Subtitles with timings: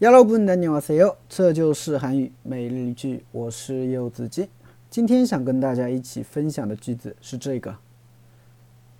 [0.00, 1.16] 여러분 안녕하세요.
[1.28, 4.48] 这就是韩语每日一句我是柚子鸡
[4.90, 7.76] 今天想跟大家一起分享的句子是这个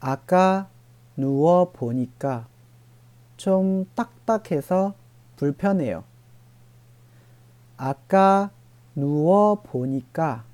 [0.01, 0.69] 아까
[1.17, 2.47] 누워 보니까
[3.37, 4.95] 좀 딱딱해서
[5.37, 6.05] 불편해요.
[7.77, 8.51] 아까
[8.95, 10.45] 누워 보니까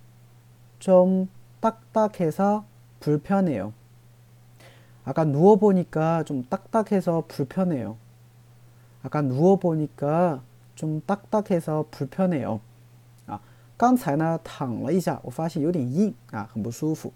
[0.78, 1.28] 좀
[1.60, 2.64] 딱딱해서
[3.00, 3.72] 불편해요.
[5.04, 7.96] 아까 누워 보니까 좀 딱딱해서 불편해요.
[9.02, 10.40] 아까 누워 보니까
[10.74, 12.60] 좀 딱딱해서 불편해요.
[13.26, 13.40] 啊，
[13.76, 17.12] 刚才呢躺了一下，我发现有点硬啊，很不舒服，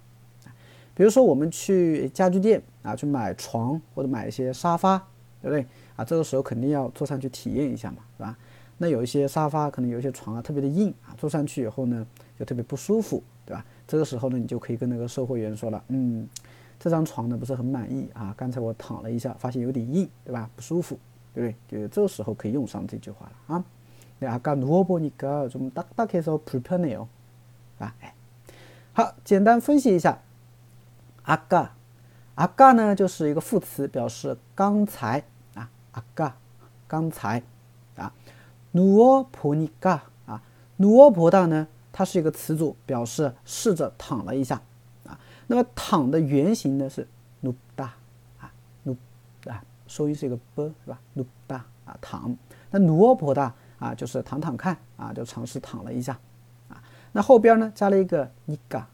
[0.94, 1.06] 对
[5.50, 5.66] 不对？
[5.96, 8.36] 啊，这个时候肯定要坐上去体验一下嘛，是吧？
[8.78, 12.06] 那有一些沙发可能有些床啊特别的硬啊，坐上去以后呢
[12.38, 13.64] 就特别不舒服，对吧？
[13.86, 16.28] 这个时候呢你就可以跟那个售货员说了，嗯，
[16.78, 20.48] 这张床呢不是很满意啊，刚才我躺了一下，发现有点硬，对吧？
[20.56, 20.98] 不舒服，
[21.36, 21.82] 对不对？
[21.82, 23.64] 就这个时候可以用上这句话了啊。
[24.24, 27.08] 아까 누워보니까 좀 딱딱해서 불편해요.
[27.80, 27.92] 啊，
[28.92, 30.18] 好，简单分析一下。
[31.24, 31.74] 아까
[32.36, 35.68] 아까呢 就是一个副词，表示刚才啊。
[35.92, 36.34] 아까
[36.86, 37.42] 刚才
[37.96, 38.12] 啊。
[38.72, 40.40] 누워보니까啊，
[40.78, 44.62] 누워보다呢，它是一个词组，表示试着躺了一下
[45.04, 45.18] 啊。
[45.48, 47.08] 那么躺的原型呢是
[47.42, 47.88] 누다
[48.38, 48.52] 啊，
[48.84, 48.96] 누
[49.46, 51.00] 啊， 收音是一个 b 是吧？
[51.16, 52.36] 누다啊，躺。
[52.70, 56.18] 那누워보다啊，就是躺躺看啊，就尝试躺了一下
[56.68, 56.80] 啊。
[57.12, 58.84] 那后边呢加了一个니까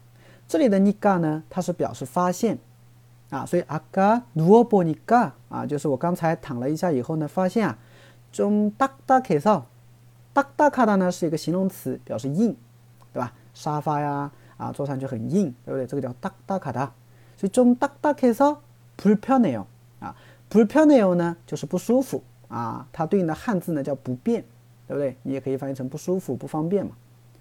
[0.47, 2.57] 这里的니까呢，它是表示发现。
[3.29, 7.77] 啊，所以아까누워보니까啊，就是我刚才躺了一下以后呢，发现啊，
[8.33, 12.57] 좀딱딱해서딱딱하다呢是一个形容词，表示硬，
[13.13, 13.31] 对吧？
[13.53, 15.85] 沙发呀，啊，坐上去很硬，对不对？
[15.85, 16.89] 这个叫딱딱하다
[17.37, 19.67] 所以좀딱딱해서불편해요啊，
[20.53, 24.43] 불편해요呢就是不舒服啊，它对应的汉字呢叫不便，
[24.87, 25.17] 对不对？
[25.23, 26.91] 你也可以翻译成不舒服、不方便嘛，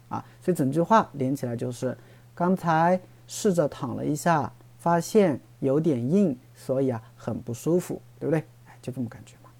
[0.08, 1.96] 啊，所以整句话连起来就是
[2.34, 4.52] 刚才试着躺了一下。
[4.78, 8.38] 发现有点硬，所以啊很不舒服，对不对？
[8.66, 9.50] 哎，就这么感觉嘛。